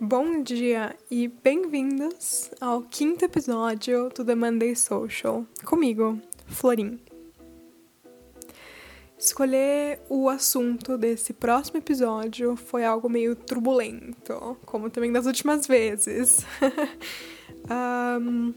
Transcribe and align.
Bom 0.00 0.42
dia 0.42 0.96
e 1.08 1.28
bem-vindos 1.28 2.50
ao 2.60 2.82
quinto 2.82 3.24
episódio 3.24 4.08
do 4.08 4.24
The 4.24 4.34
Monday 4.34 4.74
Social, 4.74 5.46
comigo, 5.64 6.20
Florim. 6.48 6.98
Escolher 9.16 10.00
o 10.08 10.28
assunto 10.28 10.98
desse 10.98 11.32
próximo 11.32 11.78
episódio 11.78 12.56
foi 12.56 12.84
algo 12.84 13.08
meio 13.08 13.36
turbulento, 13.36 14.58
como 14.66 14.90
também 14.90 15.12
das 15.12 15.26
últimas 15.26 15.64
vezes. 15.64 16.44
um, 18.20 18.52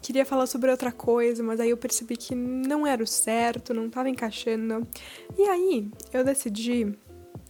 queria 0.00 0.24
falar 0.24 0.46
sobre 0.46 0.70
outra 0.70 0.90
coisa, 0.90 1.42
mas 1.42 1.60
aí 1.60 1.68
eu 1.68 1.76
percebi 1.76 2.16
que 2.16 2.34
não 2.34 2.86
era 2.86 3.04
o 3.04 3.06
certo, 3.06 3.74
não 3.74 3.86
estava 3.86 4.08
encaixando. 4.08 4.88
E 5.38 5.42
aí 5.42 5.90
eu 6.10 6.24
decidi 6.24 6.96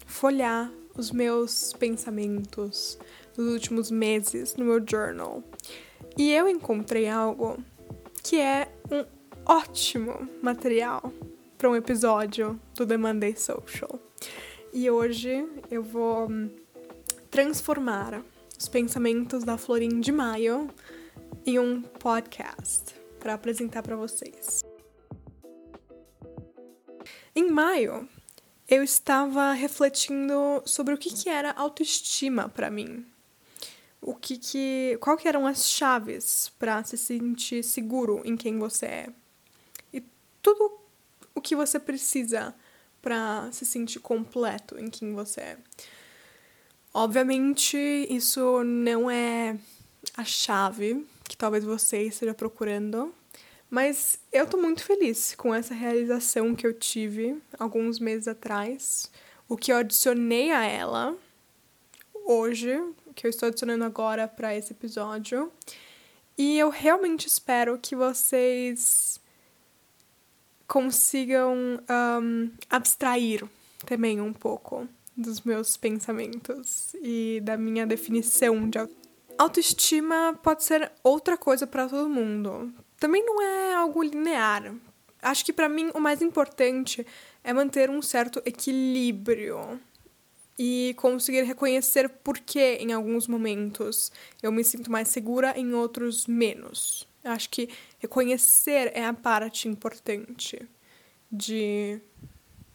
folhar 0.04 0.70
os 0.96 1.10
meus 1.10 1.72
pensamentos 1.72 2.98
nos 3.40 3.52
últimos 3.54 3.90
meses 3.90 4.54
no 4.56 4.64
meu 4.64 4.80
journal. 4.86 5.42
E 6.16 6.32
eu 6.32 6.48
encontrei 6.48 7.08
algo 7.08 7.58
que 8.22 8.36
é 8.36 8.68
um 8.90 9.04
ótimo 9.46 10.28
material 10.42 11.12
para 11.56 11.70
um 11.70 11.76
episódio 11.76 12.60
do 12.74 12.86
The 12.86 12.96
Monday 12.96 13.36
Social. 13.36 13.98
E 14.72 14.90
hoje 14.90 15.46
eu 15.70 15.82
vou 15.82 16.28
transformar 17.30 18.22
os 18.58 18.68
pensamentos 18.68 19.42
da 19.42 19.56
Florim 19.56 20.00
de 20.00 20.12
Maio 20.12 20.68
em 21.46 21.58
um 21.58 21.82
podcast 21.82 22.94
para 23.18 23.34
apresentar 23.34 23.82
para 23.82 23.96
vocês. 23.96 24.64
Em 27.34 27.50
maio, 27.50 28.08
eu 28.68 28.82
estava 28.82 29.52
refletindo 29.52 30.62
sobre 30.64 30.94
o 30.94 30.98
que, 30.98 31.10
que 31.10 31.28
era 31.28 31.52
autoestima 31.52 32.48
para 32.48 32.70
mim. 32.70 33.09
O 34.02 34.14
que 34.14 34.38
que, 34.38 34.96
qual 35.00 35.16
que 35.16 35.28
eram 35.28 35.46
as 35.46 35.68
chaves 35.68 36.50
para 36.58 36.82
se 36.84 36.96
sentir 36.96 37.62
seguro 37.62 38.22
em 38.24 38.36
quem 38.36 38.58
você 38.58 38.86
é? 38.86 39.08
E 39.92 40.02
tudo 40.40 40.78
o 41.34 41.40
que 41.40 41.54
você 41.54 41.78
precisa 41.78 42.54
para 43.02 43.50
se 43.52 43.64
sentir 43.66 44.00
completo 44.00 44.78
em 44.78 44.88
quem 44.88 45.14
você 45.14 45.40
é. 45.40 45.58
Obviamente, 46.92 47.76
isso 48.10 48.64
não 48.64 49.10
é 49.10 49.56
a 50.16 50.24
chave 50.24 51.06
que 51.28 51.36
talvez 51.36 51.64
você 51.64 52.02
esteja 52.02 52.34
procurando, 52.34 53.14
mas 53.70 54.18
eu 54.32 54.46
tô 54.46 54.56
muito 54.56 54.82
feliz 54.82 55.34
com 55.36 55.54
essa 55.54 55.72
realização 55.72 56.54
que 56.54 56.66
eu 56.66 56.74
tive 56.74 57.40
alguns 57.58 58.00
meses 58.00 58.26
atrás, 58.26 59.10
o 59.48 59.56
que 59.56 59.70
eu 59.70 59.76
adicionei 59.76 60.50
a 60.50 60.64
ela 60.64 61.16
hoje, 62.26 62.76
que 63.20 63.26
eu 63.26 63.30
estou 63.30 63.48
adicionando 63.48 63.84
agora 63.84 64.26
para 64.26 64.56
esse 64.56 64.72
episódio. 64.72 65.52
E 66.38 66.58
eu 66.58 66.70
realmente 66.70 67.28
espero 67.28 67.78
que 67.78 67.94
vocês 67.94 69.20
consigam 70.66 71.54
um, 72.22 72.50
abstrair 72.70 73.44
também 73.84 74.22
um 74.22 74.32
pouco 74.32 74.88
dos 75.14 75.42
meus 75.42 75.76
pensamentos 75.76 76.94
e 77.02 77.40
da 77.42 77.58
minha 77.58 77.86
definição 77.86 78.70
de 78.70 78.78
autoestima 79.36 80.38
pode 80.42 80.64
ser 80.64 80.90
outra 81.02 81.36
coisa 81.36 81.66
para 81.66 81.88
todo 81.88 82.08
mundo 82.08 82.72
também 82.98 83.24
não 83.24 83.40
é 83.42 83.74
algo 83.74 84.02
linear. 84.02 84.74
Acho 85.22 85.44
que 85.44 85.52
para 85.52 85.68
mim 85.68 85.90
o 85.94 86.00
mais 86.00 86.20
importante 86.22 87.04
é 87.42 87.52
manter 87.52 87.88
um 87.90 88.00
certo 88.02 88.40
equilíbrio 88.44 89.80
e 90.62 90.92
conseguir 90.98 91.44
reconhecer 91.44 92.06
por 92.06 92.38
que 92.38 92.74
em 92.74 92.92
alguns 92.92 93.26
momentos. 93.26 94.12
Eu 94.42 94.52
me 94.52 94.62
sinto 94.62 94.92
mais 94.92 95.08
segura, 95.08 95.58
em 95.58 95.72
outros 95.72 96.26
menos. 96.26 97.08
Acho 97.24 97.48
que 97.48 97.70
reconhecer 97.98 98.92
é 98.94 99.06
a 99.06 99.14
parte 99.14 99.68
importante 99.68 100.60
de 101.32 101.98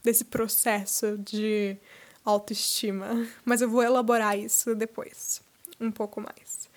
desse 0.04 0.26
processo 0.26 1.16
de 1.20 1.78
autoestima, 2.24 3.28
mas 3.46 3.62
eu 3.62 3.70
vou 3.70 3.84
elaborar 3.84 4.36
isso 4.36 4.74
depois, 4.74 5.40
um 5.80 5.92
pouco 5.92 6.20
mais. 6.20 6.68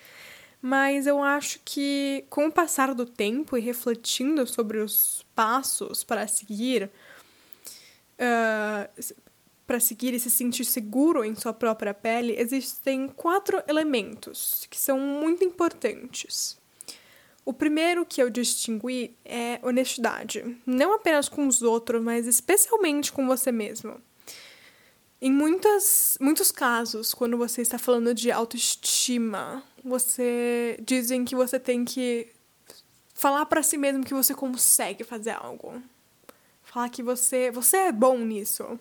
Mas 0.61 1.07
eu 1.07 1.23
acho 1.23 1.59
que 1.65 2.23
com 2.29 2.47
o 2.47 2.51
passar 2.51 2.93
do 2.93 3.05
tempo 3.07 3.57
e 3.57 3.61
refletindo 3.61 4.45
sobre 4.45 4.77
os 4.77 5.25
passos 5.33 6.03
para 6.03 6.27
seguir, 6.27 6.91
uh, 8.19 8.89
para 9.69 9.79
seguir 9.79 10.15
e 10.15 10.19
se 10.19 10.31
sentir 10.31 10.65
seguro 10.65 11.23
em 11.23 11.35
sua 11.35 11.53
própria 11.53 11.93
pele, 11.93 12.33
existem 12.39 13.07
quatro 13.07 13.61
elementos 13.67 14.65
que 14.67 14.79
são 14.79 14.99
muito 14.99 15.43
importantes. 15.43 16.57
O 17.45 17.53
primeiro 17.53 18.03
que 18.03 18.19
eu 18.19 18.31
distingui 18.31 19.15
é 19.23 19.59
honestidade, 19.61 20.57
não 20.65 20.95
apenas 20.95 21.29
com 21.29 21.45
os 21.47 21.61
outros, 21.61 22.01
mas 22.01 22.25
especialmente 22.25 23.11
com 23.11 23.27
você 23.27 23.51
mesmo. 23.51 24.01
Em 25.21 25.31
muitas, 25.31 26.17
muitos 26.19 26.51
casos, 26.51 27.13
quando 27.13 27.37
você 27.37 27.61
está 27.61 27.77
falando 27.77 28.11
de 28.11 28.31
autoestima, 28.31 29.63
você 29.85 30.79
dizem 30.81 31.23
que 31.23 31.35
você 31.35 31.59
tem 31.59 31.85
que 31.85 32.27
falar 33.13 33.45
para 33.45 33.61
si 33.61 33.77
mesmo 33.77 34.03
que 34.03 34.15
você 34.15 34.33
consegue 34.33 35.03
fazer 35.03 35.37
algo. 35.39 35.79
Falar 36.63 36.89
que 36.89 37.03
você, 37.03 37.51
você 37.51 37.77
é 37.77 37.91
bom 37.91 38.17
nisso, 38.17 38.79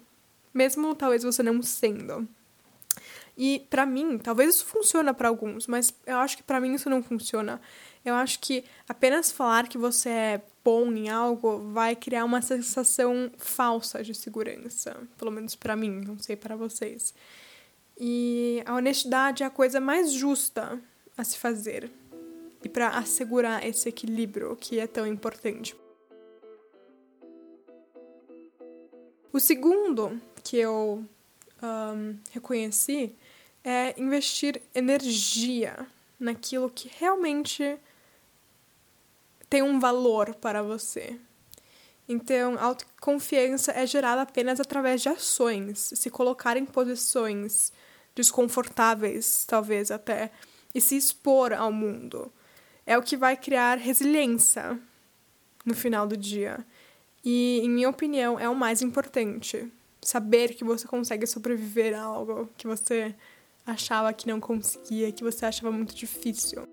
mesmo 0.58 0.92
talvez 0.94 1.22
você 1.22 1.42
não 1.42 1.62
sendo. 1.62 2.28
E 3.36 3.64
para 3.70 3.86
mim, 3.86 4.18
talvez 4.18 4.56
isso 4.56 4.64
funcione 4.64 5.12
para 5.14 5.28
alguns, 5.28 5.68
mas 5.68 5.94
eu 6.04 6.16
acho 6.16 6.36
que 6.36 6.42
para 6.42 6.60
mim 6.60 6.74
isso 6.74 6.90
não 6.90 7.00
funciona. 7.00 7.60
Eu 8.04 8.14
acho 8.14 8.40
que 8.40 8.64
apenas 8.88 9.30
falar 9.30 9.68
que 9.68 9.78
você 9.78 10.08
é 10.08 10.42
bom 10.64 10.90
em 10.90 11.08
algo 11.08 11.70
vai 11.72 11.94
criar 11.94 12.24
uma 12.24 12.42
sensação 12.42 13.30
falsa 13.38 14.02
de 14.02 14.12
segurança, 14.12 14.96
pelo 15.16 15.30
menos 15.30 15.54
para 15.54 15.76
mim, 15.76 16.02
não 16.04 16.18
sei 16.18 16.34
para 16.34 16.56
vocês. 16.56 17.14
E 17.96 18.60
a 18.66 18.74
honestidade 18.74 19.44
é 19.44 19.46
a 19.46 19.50
coisa 19.50 19.80
mais 19.80 20.10
justa 20.10 20.80
a 21.16 21.22
se 21.22 21.38
fazer 21.38 21.88
e 22.64 22.68
para 22.68 22.88
assegurar 22.88 23.64
esse 23.64 23.88
equilíbrio 23.88 24.56
que 24.56 24.80
é 24.80 24.86
tão 24.88 25.06
importante. 25.06 25.76
O 29.32 29.38
segundo 29.38 30.20
que 30.42 30.56
eu 30.56 31.04
um, 31.62 32.18
reconheci 32.30 33.14
é 33.62 33.94
investir 34.00 34.62
energia 34.74 35.86
naquilo 36.18 36.70
que 36.70 36.90
realmente 36.98 37.78
tem 39.48 39.62
um 39.62 39.78
valor 39.78 40.34
para 40.34 40.62
você. 40.62 41.18
Então, 42.08 42.56
autoconfiança 42.58 43.72
é 43.72 43.86
gerada 43.86 44.22
apenas 44.22 44.58
através 44.60 45.02
de 45.02 45.10
ações, 45.10 45.92
se 45.94 46.08
colocar 46.08 46.56
em 46.56 46.64
posições 46.64 47.70
desconfortáveis, 48.14 49.44
talvez 49.46 49.90
até, 49.90 50.30
e 50.74 50.80
se 50.80 50.96
expor 50.96 51.52
ao 51.52 51.70
mundo. 51.70 52.32
É 52.86 52.96
o 52.96 53.02
que 53.02 53.16
vai 53.16 53.36
criar 53.36 53.76
resiliência 53.76 54.80
no 55.64 55.74
final 55.74 56.06
do 56.06 56.16
dia. 56.16 56.64
E, 57.24 57.60
em 57.62 57.68
minha 57.68 57.88
opinião, 57.88 58.38
é 58.38 58.48
o 58.48 58.54
mais 58.54 58.82
importante. 58.82 59.70
Saber 60.00 60.54
que 60.54 60.64
você 60.64 60.86
consegue 60.86 61.26
sobreviver 61.26 61.98
a 61.98 62.02
algo 62.02 62.48
que 62.56 62.66
você 62.66 63.14
achava 63.66 64.12
que 64.12 64.26
não 64.26 64.40
conseguia, 64.40 65.12
que 65.12 65.22
você 65.22 65.44
achava 65.44 65.70
muito 65.70 65.94
difícil. 65.94 66.66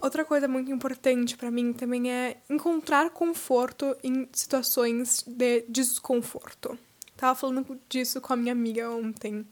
Outra 0.00 0.24
coisa 0.24 0.46
muito 0.46 0.70
importante 0.70 1.36
para 1.36 1.50
mim 1.50 1.72
também 1.72 2.10
é 2.10 2.36
encontrar 2.48 3.10
conforto 3.10 3.96
em 4.02 4.28
situações 4.32 5.24
de 5.26 5.62
desconforto. 5.68 6.78
Tava 7.16 7.34
falando 7.34 7.80
disso 7.88 8.20
com 8.20 8.32
a 8.32 8.36
minha 8.36 8.52
amiga 8.52 8.90
ontem. 8.90 9.44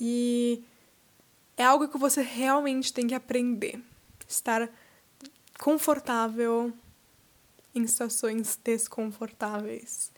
E 0.00 0.62
é 1.56 1.64
algo 1.64 1.88
que 1.88 1.98
você 1.98 2.22
realmente 2.22 2.92
tem 2.92 3.06
que 3.06 3.14
aprender. 3.14 3.80
Estar 4.26 4.68
confortável 5.58 6.72
em 7.74 7.86
situações 7.86 8.58
desconfortáveis. 8.62 10.12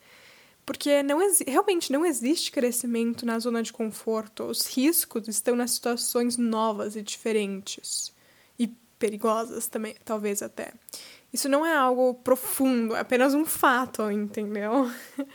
Porque 0.66 1.02
não 1.02 1.18
realmente 1.46 1.92
não 1.92 2.06
existe 2.06 2.50
crescimento 2.50 3.26
na 3.26 3.38
zona 3.38 3.62
de 3.62 3.72
conforto. 3.72 4.44
Os 4.44 4.66
riscos 4.66 5.28
estão 5.28 5.54
nas 5.54 5.72
situações 5.72 6.36
novas 6.36 6.96
e 6.96 7.02
diferentes 7.02 8.14
perigosas 9.04 9.66
também, 9.66 9.94
talvez 10.02 10.42
até. 10.42 10.72
Isso 11.32 11.46
não 11.46 11.66
é 11.66 11.76
algo 11.76 12.14
profundo, 12.14 12.96
é 12.96 13.00
apenas 13.00 13.34
um 13.34 13.44
fato, 13.44 14.10
entendeu? 14.10 14.90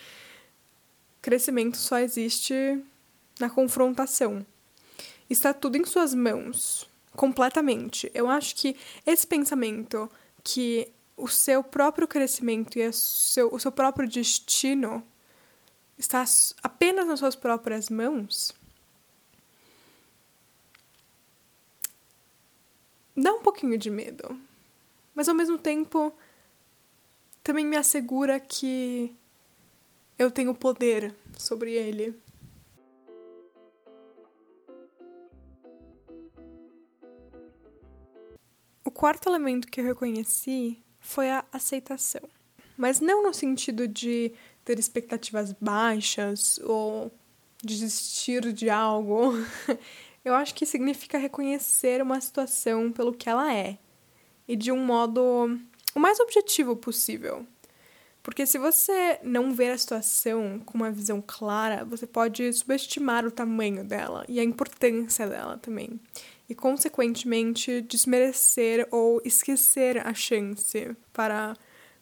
Crescimento 1.22 1.78
só 1.78 2.00
existe 2.00 2.54
na 3.40 3.50
confrontação. 3.50 4.44
Está 5.30 5.54
tudo 5.54 5.78
em 5.78 5.86
suas 5.86 6.16
mãos, 6.16 6.90
completamente. 7.16 8.10
Eu 8.14 8.28
acho 8.28 8.56
que 8.56 8.76
esse 9.06 9.28
pensamento 9.28 10.10
que 10.44 10.92
o 11.20 11.28
seu 11.28 11.64
próprio 11.64 12.08
crescimento 12.08 12.80
e 12.80 12.88
o 12.88 12.94
seu, 12.94 13.54
o 13.54 13.60
seu 13.60 13.72
próprio 13.72 14.08
destino 14.08 15.06
está 15.98 16.24
apenas 16.64 17.06
nas 17.08 17.20
suas 17.20 17.36
próprias 17.36 17.90
mãos, 17.90 18.54
dá 23.16 23.34
um 23.34 23.42
pouquinho 23.42 23.78
de 23.78 23.90
medo. 23.90 24.40
Mas 25.14 25.28
ao 25.28 25.36
mesmo 25.36 25.58
tempo, 25.58 26.14
também 27.44 27.66
me 27.66 27.76
assegura 27.76 28.40
que 28.40 29.14
eu 30.18 30.32
tenho 30.32 30.56
poder 30.56 31.14
sobre 31.38 31.74
ele. 31.74 32.18
O 38.86 38.92
quarto 38.92 39.28
elemento 39.28 39.68
que 39.68 39.82
eu 39.82 39.86
reconheci 39.86 40.82
foi 41.10 41.32
a 41.32 41.44
aceitação. 41.52 42.22
Mas 42.78 43.00
não 43.00 43.24
no 43.24 43.34
sentido 43.34 43.88
de 43.88 44.32
ter 44.64 44.78
expectativas 44.78 45.52
baixas 45.60 46.60
ou 46.64 47.12
desistir 47.64 48.54
de 48.54 48.70
algo. 48.70 49.34
Eu 50.24 50.36
acho 50.36 50.54
que 50.54 50.66
significa 50.66 51.18
reconhecer 51.18 52.02
uma 52.02 52.22
situação 52.22 52.92
pelo 52.92 53.12
que 53.12 53.28
ela 53.28 53.52
é 53.52 53.80
e 54.48 54.56
de 54.56 54.72
um 54.72 54.86
modo 54.86 55.60
o 55.96 56.00
mais 56.00 56.20
objetivo 56.20 56.76
possível. 56.76 57.46
Porque 58.22 58.46
se 58.46 58.60
você 58.60 59.20
não 59.24 59.52
ver 59.52 59.72
a 59.72 59.78
situação 59.78 60.62
com 60.64 60.78
uma 60.78 60.92
visão 60.92 61.24
clara, 61.26 61.84
você 61.84 62.06
pode 62.06 62.54
subestimar 62.54 63.26
o 63.26 63.32
tamanho 63.32 63.84
dela 63.84 64.24
e 64.30 64.40
a 64.40 64.44
importância 64.44 65.28
dela 65.28 65.58
também. 65.58 66.00
E, 66.50 66.56
consequentemente, 66.56 67.82
desmerecer 67.82 68.88
ou 68.90 69.22
esquecer 69.24 70.06
a 70.06 70.14
chance 70.14 70.96
para 71.14 71.56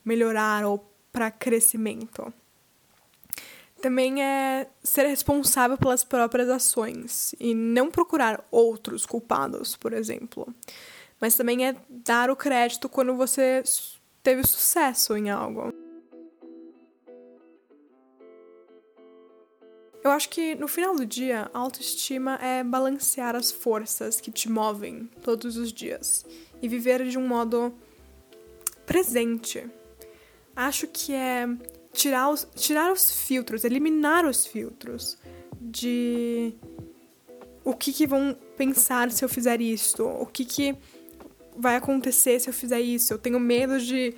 melhorar 0.06 0.66
ou 0.66 0.90
para 1.12 1.30
crescimento. 1.30 2.34
Também 3.82 4.24
é 4.24 4.68
ser 4.82 5.06
responsável 5.06 5.78
pelas 5.78 6.04
próprias 6.04 6.50
ações 6.50 7.36
e 7.40 7.54
não 7.54 7.92
procurar 7.92 8.44
outros 8.50 9.06
culpados, 9.06 9.76
por 9.76 9.94
exemplo. 9.94 10.48
Mas 11.20 11.36
também 11.36 11.68
é 11.68 11.76
dar 11.90 12.30
o 12.30 12.36
crédito 12.36 12.90
quando 12.90 13.16
você 13.16 13.64
teve 14.24 14.44
sucesso 14.44 15.16
em 15.16 15.30
algo. 15.30 15.74
Eu 20.04 20.12
acho 20.12 20.30
que 20.30 20.56
no 20.56 20.68
final 20.68 20.96
do 20.96 21.06
dia, 21.06 21.50
a 21.54 21.60
autoestima 21.60 22.36
é 22.42 22.64
balancear 22.64 23.36
as 23.36 23.52
forças 23.52 24.22
que 24.22 24.32
te 24.32 24.50
movem 24.50 25.10
todos 25.22 25.58
os 25.58 25.74
dias 25.74 26.26
e 26.62 26.68
viver 26.68 27.08
de 27.08 27.18
um 27.18 27.28
modo 27.28 27.74
presente. 28.86 29.66
Acho 30.56 30.88
que 30.88 31.14
é 31.14 31.48
tirar 31.92 32.30
os, 32.30 32.48
tirar 32.56 32.92
os 32.92 33.12
filtros, 33.12 33.64
eliminar 33.64 34.26
os 34.26 34.46
filtros 34.46 35.18
de 35.60 36.54
o 37.64 37.74
que, 37.74 37.92
que 37.92 38.08
vão 38.08 38.38
pensar 38.56 39.12
se 39.12 39.26
eu 39.26 39.28
fizer 39.28 39.60
isso, 39.60 40.06
o 40.06 40.26
que, 40.26 40.46
que 40.46 40.76
vai 41.58 41.76
acontecer 41.76 42.40
se 42.40 42.50
eu 42.50 42.54
fizer 42.54 42.80
isso, 42.80 43.14
eu 43.14 43.18
tenho 43.18 43.40
medo 43.40 43.80
de 43.80 44.16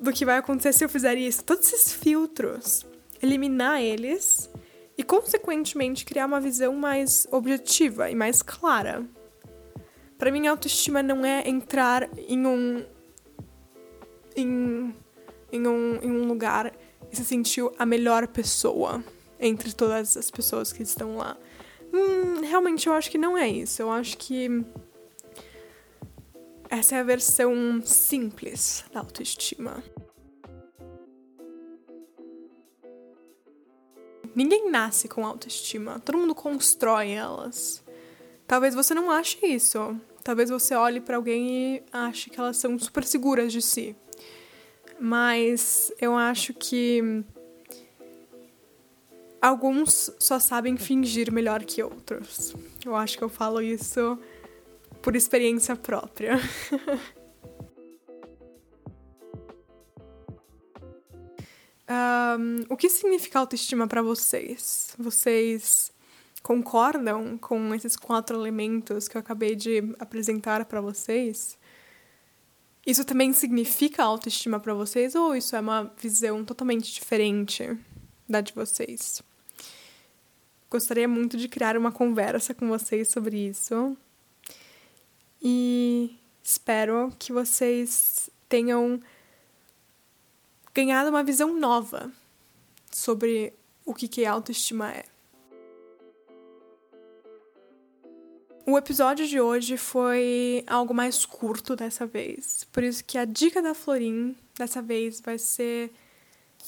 do 0.00 0.12
que 0.12 0.24
vai 0.24 0.38
acontecer 0.38 0.72
se 0.72 0.82
eu 0.82 0.88
fizer 0.88 1.18
isso. 1.18 1.44
Todos 1.44 1.70
esses 1.70 1.92
filtros, 1.92 2.86
eliminar 3.22 3.82
eles 3.82 4.48
consequentemente, 5.10 6.04
criar 6.04 6.24
uma 6.24 6.40
visão 6.40 6.72
mais 6.72 7.26
objetiva 7.32 8.08
e 8.08 8.14
mais 8.14 8.42
clara. 8.42 9.04
Para 10.16 10.30
mim, 10.30 10.46
autoestima 10.46 11.02
não 11.02 11.26
é 11.26 11.48
entrar 11.48 12.08
em 12.16 12.46
um. 12.46 12.86
em, 14.36 14.94
em, 15.50 15.66
um, 15.66 15.96
em 16.00 16.10
um 16.12 16.28
lugar 16.28 16.72
e 17.10 17.16
se 17.16 17.24
sentir 17.24 17.68
a 17.76 17.84
melhor 17.84 18.28
pessoa 18.28 19.02
entre 19.40 19.72
todas 19.72 20.16
as 20.16 20.30
pessoas 20.30 20.72
que 20.72 20.84
estão 20.84 21.16
lá. 21.16 21.36
Hum, 21.92 22.42
realmente, 22.42 22.86
eu 22.86 22.92
acho 22.92 23.10
que 23.10 23.18
não 23.18 23.36
é 23.36 23.48
isso. 23.48 23.82
Eu 23.82 23.90
acho 23.90 24.16
que. 24.16 24.64
Essa 26.68 26.94
é 26.94 27.00
a 27.00 27.02
versão 27.02 27.82
simples 27.84 28.84
da 28.92 29.00
autoestima. 29.00 29.82
Ninguém 34.34 34.70
nasce 34.70 35.08
com 35.08 35.26
autoestima, 35.26 36.00
todo 36.00 36.18
mundo 36.18 36.34
constrói 36.34 37.10
elas. 37.10 37.82
Talvez 38.46 38.74
você 38.74 38.94
não 38.94 39.10
ache 39.10 39.38
isso. 39.46 39.96
Talvez 40.22 40.50
você 40.50 40.74
olhe 40.74 41.00
para 41.00 41.16
alguém 41.16 41.76
e 41.76 41.82
ache 41.92 42.30
que 42.30 42.38
elas 42.38 42.56
são 42.56 42.78
super 42.78 43.04
seguras 43.04 43.52
de 43.52 43.62
si. 43.62 43.96
Mas 44.98 45.92
eu 46.00 46.14
acho 46.16 46.52
que 46.52 47.24
alguns 49.40 50.12
só 50.18 50.38
sabem 50.38 50.76
fingir 50.76 51.32
melhor 51.32 51.64
que 51.64 51.82
outros. 51.82 52.54
Eu 52.84 52.94
acho 52.94 53.16
que 53.16 53.24
eu 53.24 53.28
falo 53.28 53.62
isso 53.62 54.18
por 55.00 55.16
experiência 55.16 55.74
própria. 55.74 56.38
Um, 61.90 62.64
o 62.68 62.76
que 62.76 62.88
significa 62.88 63.40
autoestima 63.40 63.88
para 63.88 64.00
vocês? 64.00 64.94
Vocês 64.96 65.90
concordam 66.40 67.36
com 67.36 67.74
esses 67.74 67.96
quatro 67.96 68.36
elementos 68.36 69.08
que 69.08 69.16
eu 69.16 69.20
acabei 69.20 69.56
de 69.56 69.92
apresentar 69.98 70.64
para 70.66 70.80
vocês? 70.80 71.58
Isso 72.86 73.04
também 73.04 73.32
significa 73.32 74.04
autoestima 74.04 74.60
para 74.60 74.72
vocês 74.72 75.16
ou 75.16 75.34
isso 75.34 75.56
é 75.56 75.60
uma 75.60 75.92
visão 76.00 76.44
totalmente 76.44 76.92
diferente 76.92 77.76
da 78.28 78.40
de 78.40 78.52
vocês? 78.52 79.20
Gostaria 80.70 81.08
muito 81.08 81.36
de 81.36 81.48
criar 81.48 81.76
uma 81.76 81.90
conversa 81.90 82.54
com 82.54 82.68
vocês 82.68 83.08
sobre 83.08 83.48
isso. 83.48 83.96
E 85.42 86.16
espero 86.40 87.12
que 87.18 87.32
vocês 87.32 88.30
tenham 88.48 89.00
ganhado 90.74 91.10
uma 91.10 91.22
visão 91.22 91.54
nova 91.54 92.10
sobre 92.90 93.52
o 93.84 93.94
que, 93.94 94.08
que 94.08 94.24
autoestima 94.24 94.92
é. 94.92 95.04
O 98.66 98.78
episódio 98.78 99.26
de 99.26 99.40
hoje 99.40 99.76
foi 99.76 100.64
algo 100.66 100.94
mais 100.94 101.24
curto 101.24 101.74
dessa 101.74 102.06
vez, 102.06 102.66
por 102.70 102.84
isso 102.84 103.04
que 103.04 103.18
a 103.18 103.24
dica 103.24 103.60
da 103.60 103.74
Florim 103.74 104.36
dessa 104.56 104.80
vez 104.80 105.20
vai 105.20 105.38
ser 105.38 105.90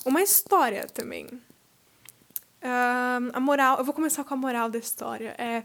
uma 0.05 0.23
história 0.23 0.87
também. 0.87 1.27
Uh, 1.27 3.31
a 3.33 3.41
moral, 3.41 3.79
eu 3.79 3.85
vou 3.85 3.95
começar 3.95 4.25
com 4.25 4.35
a 4.35 4.37
moral 4.37 4.71
da 4.71 4.79
história, 4.79 5.35
é 5.39 5.65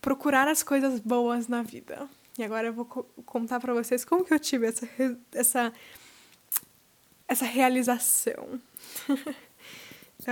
procurar 0.00 0.48
as 0.48 0.62
coisas 0.62 1.00
boas 1.00 1.48
na 1.48 1.62
vida. 1.62 2.08
E 2.38 2.44
agora 2.44 2.68
eu 2.68 2.72
vou 2.72 2.84
co 2.84 3.04
contar 3.24 3.60
para 3.60 3.74
vocês 3.74 4.04
como 4.04 4.24
que 4.24 4.32
eu 4.32 4.38
tive 4.38 4.66
essa, 4.66 4.88
essa 5.32 5.72
essa 7.28 7.44
realização. 7.44 8.60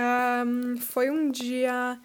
um, 0.45 0.77
foi 0.77 1.09
um 1.09 1.29
dia 1.29 1.99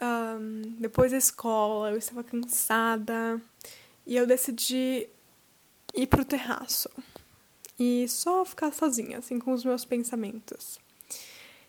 um, 0.00 0.62
depois 0.78 1.12
da 1.12 1.18
escola, 1.18 1.90
eu 1.90 1.96
estava 1.96 2.24
cansada 2.24 3.40
e 4.06 4.16
eu 4.16 4.26
decidi 4.26 5.08
ir 5.94 6.06
pro 6.06 6.24
terraço 6.24 6.90
e 7.78 8.06
só 8.08 8.44
ficar 8.44 8.72
sozinha, 8.72 9.18
assim, 9.18 9.38
com 9.38 9.52
os 9.52 9.64
meus 9.64 9.84
pensamentos. 9.84 10.78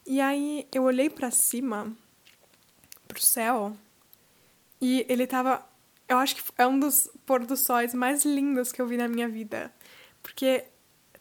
E 0.06 0.20
aí 0.20 0.68
eu 0.74 0.84
olhei 0.84 1.10
para 1.10 1.32
cima, 1.32 1.96
pro 3.08 3.22
céu, 3.22 3.76
e 4.82 5.06
ele 5.08 5.28
tava. 5.28 5.66
Eu 6.10 6.18
acho 6.18 6.36
que 6.36 6.44
é 6.58 6.68
um 6.68 6.78
dos 6.78 7.10
pôr 7.26 7.46
do 7.46 7.56
sóis 7.56 7.94
mais 7.94 8.26
lindos 8.26 8.72
que 8.72 8.82
eu 8.82 8.88
vi 8.88 8.98
na 8.98 9.08
minha 9.08 9.30
vida. 9.30 9.74
Porque 10.22 10.66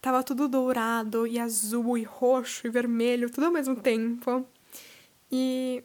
Tava 0.00 0.22
tudo 0.22 0.48
dourado 0.48 1.26
e 1.26 1.38
azul 1.38 1.98
e 1.98 2.02
roxo 2.02 2.66
e 2.66 2.70
vermelho, 2.70 3.30
tudo 3.30 3.46
ao 3.46 3.52
mesmo 3.52 3.76
tempo. 3.76 4.46
E 5.30 5.84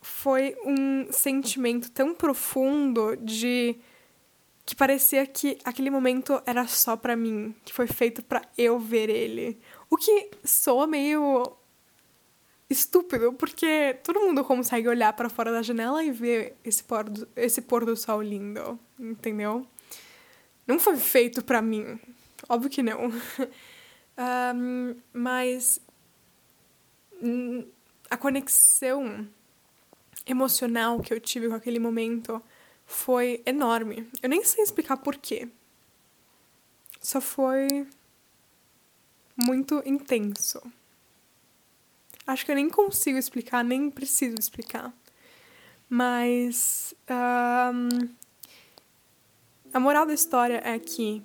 foi 0.00 0.56
um 0.64 1.12
sentimento 1.12 1.90
tão 1.90 2.14
profundo 2.14 3.16
de 3.16 3.76
que 4.64 4.74
parecia 4.74 5.26
que 5.26 5.58
aquele 5.64 5.90
momento 5.90 6.40
era 6.46 6.66
só 6.66 6.96
para 6.96 7.16
mim, 7.16 7.54
que 7.64 7.72
foi 7.72 7.86
feito 7.86 8.22
para 8.22 8.42
eu 8.56 8.78
ver 8.78 9.10
ele. 9.10 9.60
O 9.90 9.96
que 9.96 10.30
soa 10.44 10.86
meio 10.86 11.56
estúpido, 12.70 13.32
porque 13.32 13.98
todo 14.04 14.20
mundo 14.20 14.44
consegue 14.44 14.88
olhar 14.88 15.12
para 15.12 15.28
fora 15.28 15.50
da 15.50 15.60
janela 15.60 16.04
e 16.04 16.12
ver 16.12 16.56
esse 16.64 16.84
pôr 16.84 17.04
do, 17.04 17.28
esse 17.34 17.60
pôr 17.60 17.84
do 17.84 17.96
sol 17.96 18.22
lindo, 18.22 18.78
entendeu? 18.98 19.66
Não 20.66 20.78
foi 20.78 20.96
feito 20.96 21.42
para 21.42 21.60
mim, 21.60 21.98
Óbvio 22.48 22.70
que 22.70 22.82
não. 22.82 23.08
um, 24.54 24.96
mas 25.12 25.80
a 28.10 28.16
conexão 28.16 29.28
emocional 30.26 31.00
que 31.00 31.12
eu 31.12 31.20
tive 31.20 31.48
com 31.48 31.54
aquele 31.54 31.78
momento 31.78 32.42
foi 32.86 33.42
enorme. 33.46 34.08
Eu 34.22 34.28
nem 34.28 34.44
sei 34.44 34.64
explicar 34.64 34.96
porquê. 34.96 35.48
Só 37.00 37.20
foi 37.20 37.86
muito 39.36 39.82
intenso. 39.86 40.60
Acho 42.26 42.44
que 42.44 42.50
eu 42.50 42.56
nem 42.56 42.68
consigo 42.68 43.18
explicar, 43.18 43.64
nem 43.64 43.90
preciso 43.90 44.36
explicar. 44.38 44.92
Mas. 45.88 46.94
Um, 47.08 48.08
a 49.72 49.78
moral 49.78 50.04
da 50.04 50.12
história 50.12 50.60
é 50.64 50.78
que 50.78 51.22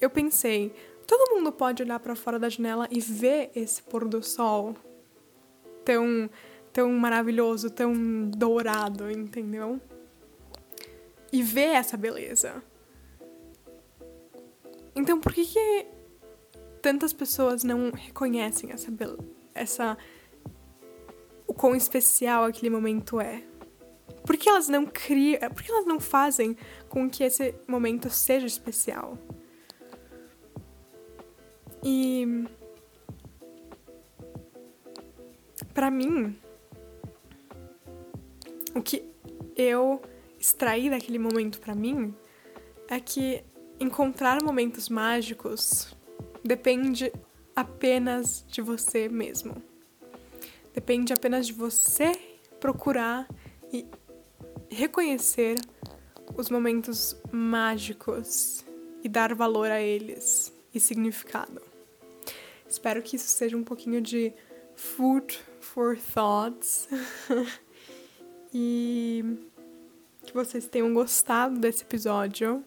eu 0.00 0.10
pensei, 0.10 0.72
todo 1.06 1.34
mundo 1.34 1.52
pode 1.52 1.82
olhar 1.82 1.98
para 2.00 2.14
fora 2.14 2.38
da 2.38 2.48
janela 2.48 2.88
e 2.90 3.00
ver 3.00 3.50
esse 3.54 3.82
pôr 3.82 4.06
do 4.08 4.22
sol 4.22 4.74
tão 5.84 6.28
tão 6.72 6.92
maravilhoso, 6.92 7.70
tão 7.70 8.28
dourado, 8.28 9.10
entendeu? 9.10 9.80
E 11.32 11.42
ver 11.42 11.68
essa 11.68 11.96
beleza. 11.96 12.62
Então, 14.94 15.18
por 15.18 15.32
que, 15.32 15.46
que 15.46 15.86
tantas 16.82 17.14
pessoas 17.14 17.64
não 17.64 17.90
reconhecem 17.90 18.72
essa 18.72 18.92
essa 19.54 19.96
o 21.46 21.54
quão 21.54 21.74
especial 21.74 22.44
aquele 22.44 22.68
momento 22.68 23.18
é? 23.20 23.42
Por 24.26 24.36
que 24.36 24.46
elas 24.46 24.68
não 24.68 24.84
criam, 24.84 25.40
por 25.50 25.62
que 25.62 25.70
elas 25.70 25.86
não 25.86 25.98
fazem 25.98 26.58
com 26.90 27.08
que 27.08 27.24
esse 27.24 27.54
momento 27.66 28.10
seja 28.10 28.46
especial? 28.46 29.16
E 31.88 32.26
para 35.72 35.88
mim, 35.88 36.36
o 38.74 38.82
que 38.82 39.04
eu 39.54 40.02
extraí 40.36 40.90
daquele 40.90 41.20
momento 41.20 41.60
para 41.60 41.76
mim 41.76 42.12
é 42.88 42.98
que 42.98 43.44
encontrar 43.78 44.42
momentos 44.42 44.88
mágicos 44.88 45.96
depende 46.42 47.12
apenas 47.54 48.44
de 48.48 48.60
você 48.60 49.08
mesmo. 49.08 49.62
Depende 50.74 51.12
apenas 51.12 51.46
de 51.46 51.52
você 51.52 52.10
procurar 52.58 53.28
e 53.72 53.86
reconhecer 54.68 55.54
os 56.36 56.50
momentos 56.50 57.16
mágicos 57.30 58.64
e 59.04 59.08
dar 59.08 59.32
valor 59.36 59.70
a 59.70 59.80
eles 59.80 60.52
e 60.74 60.80
significado. 60.80 61.65
Espero 62.76 63.00
que 63.00 63.16
isso 63.16 63.28
seja 63.28 63.56
um 63.56 63.64
pouquinho 63.64 64.02
de 64.02 64.34
food 64.74 65.40
for 65.60 65.96
thoughts 65.96 66.86
e 68.52 69.24
que 70.22 70.34
vocês 70.34 70.66
tenham 70.66 70.92
gostado 70.92 71.58
desse 71.58 71.84
episódio, 71.84 72.62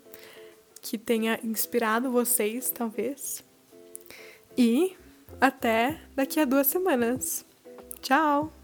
que 0.82 0.98
tenha 0.98 1.40
inspirado 1.44 2.10
vocês, 2.10 2.72
talvez. 2.72 3.44
E 4.58 4.98
até 5.40 6.02
daqui 6.16 6.40
a 6.40 6.46
duas 6.46 6.66
semanas. 6.66 7.46
Tchau! 8.02 8.59